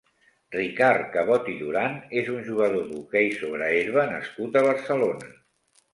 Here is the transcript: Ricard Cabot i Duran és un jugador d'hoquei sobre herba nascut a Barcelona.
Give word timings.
Ricard 0.53 1.03
Cabot 1.15 1.51
i 1.51 1.57
Duran 1.59 1.99
és 2.21 2.33
un 2.37 2.41
jugador 2.49 2.89
d'hoquei 2.89 3.29
sobre 3.43 3.69
herba 3.75 4.07
nascut 4.15 4.59
a 4.63 4.69
Barcelona. 4.73 5.35